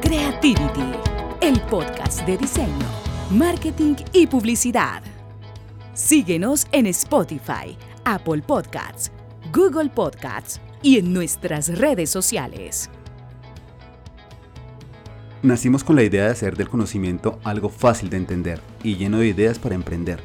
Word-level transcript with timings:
Creativity, 0.00 0.90
el 1.40 1.60
podcast 1.70 2.26
de 2.26 2.36
diseño, 2.36 2.86
marketing 3.30 3.94
y 4.12 4.26
publicidad. 4.26 5.00
Síguenos 5.94 6.66
en 6.72 6.88
Spotify, 6.88 7.78
Apple 8.04 8.42
Podcasts, 8.42 9.12
Google 9.52 9.90
Podcasts 9.90 10.60
y 10.82 10.98
en 10.98 11.12
nuestras 11.12 11.78
redes 11.78 12.10
sociales. 12.10 12.90
Nacimos 15.42 15.84
con 15.84 15.94
la 15.94 16.02
idea 16.02 16.24
de 16.24 16.30
hacer 16.30 16.56
del 16.56 16.68
conocimiento 16.68 17.38
algo 17.44 17.68
fácil 17.68 18.10
de 18.10 18.16
entender 18.16 18.60
y 18.82 18.96
lleno 18.96 19.18
de 19.18 19.28
ideas 19.28 19.60
para 19.60 19.76
emprender. 19.76 20.20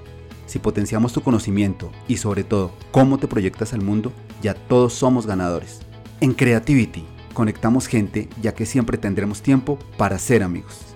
Si 0.47 0.57
potenciamos 0.57 1.13
tu 1.13 1.21
conocimiento 1.21 1.91
y 2.07 2.17
sobre 2.17 2.43
todo 2.43 2.73
cómo 2.89 3.19
te 3.19 3.27
proyectas 3.27 3.73
al 3.73 3.81
mundo, 3.81 4.11
ya 4.41 4.55
todos 4.55 4.93
somos 4.93 5.27
ganadores. 5.27 5.81
En 6.19 6.33
Creativity 6.33 7.12
conectamos 7.33 7.87
gente 7.87 8.29
ya 8.41 8.53
que 8.53 8.65
siempre 8.65 8.97
tendremos 8.97 9.41
tiempo 9.41 9.79
para 9.97 10.19
ser 10.19 10.43
amigos. 10.43 10.93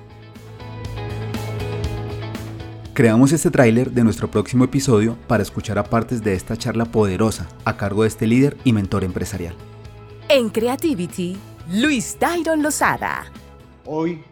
Creamos 2.94 3.32
este 3.32 3.52
tráiler 3.52 3.91
de 3.91 4.04
nuestro 4.04 4.32
próximo 4.32 4.64
episodio 4.64 5.18
para 5.28 5.44
escuchar 5.44 5.78
a 5.78 5.84
partes 5.84 6.23
de 6.23 6.34
esta 6.34 6.58
charla 6.58 6.86
poderosa 6.86 7.48
a 7.64 7.78
cargo 7.78 8.02
de 8.02 8.08
este 8.08 8.26
líder 8.26 8.58
y 8.64 8.73
mentor 8.73 9.04
empresarial. 9.04 9.54
En 10.30 10.50
Creativity, 10.50 11.38
Luis 11.72 12.18
Dairon 12.20 12.64
Lozada. 12.64 13.26
Hoy 13.86 14.23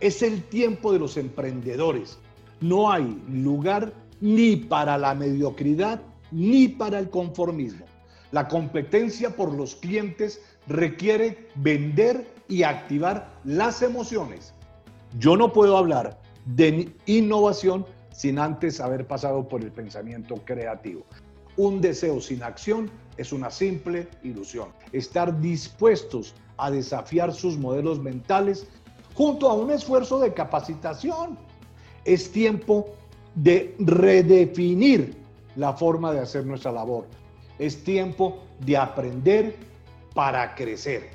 es 0.00 0.22
el 0.22 0.42
tiempo 0.42 0.92
de 0.92 1.00
los 1.00 1.18
emprendedores. 1.18 2.18
No 2.60 2.90
hay 2.90 3.22
lugar 3.28 3.92
ni 4.22 4.56
para 4.56 4.96
la 4.96 5.14
mediocridad 5.14 6.00
ni 6.30 6.68
para 6.68 6.98
el 6.98 7.10
conformismo. 7.10 7.84
La 8.34 8.48
competencia 8.48 9.30
por 9.36 9.54
los 9.54 9.76
clientes 9.76 10.42
requiere 10.66 11.46
vender 11.54 12.26
y 12.48 12.64
activar 12.64 13.32
las 13.44 13.80
emociones. 13.80 14.52
Yo 15.20 15.36
no 15.36 15.52
puedo 15.52 15.76
hablar 15.76 16.20
de 16.44 16.92
innovación 17.06 17.86
sin 18.10 18.40
antes 18.40 18.80
haber 18.80 19.06
pasado 19.06 19.46
por 19.48 19.62
el 19.62 19.70
pensamiento 19.70 20.34
creativo. 20.44 21.04
Un 21.56 21.80
deseo 21.80 22.20
sin 22.20 22.42
acción 22.42 22.90
es 23.18 23.32
una 23.32 23.52
simple 23.52 24.08
ilusión. 24.24 24.70
Estar 24.90 25.40
dispuestos 25.40 26.34
a 26.56 26.72
desafiar 26.72 27.32
sus 27.32 27.56
modelos 27.56 28.00
mentales 28.00 28.66
junto 29.14 29.48
a 29.48 29.54
un 29.54 29.70
esfuerzo 29.70 30.18
de 30.18 30.34
capacitación. 30.34 31.38
Es 32.04 32.32
tiempo 32.32 32.96
de 33.36 33.76
redefinir 33.78 35.22
la 35.54 35.72
forma 35.74 36.10
de 36.10 36.18
hacer 36.18 36.44
nuestra 36.44 36.72
labor. 36.72 37.06
Es 37.58 37.84
tiempo 37.84 38.44
de 38.60 38.76
aprender 38.76 39.56
para 40.14 40.54
crecer. 40.54 41.10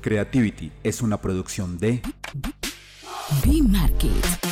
Creativity 0.00 0.70
es 0.82 1.02
una 1.02 1.20
producción 1.20 1.78
de 1.78 2.02
B-Market. 3.44 4.45